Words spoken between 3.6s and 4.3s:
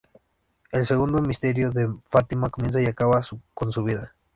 su vida.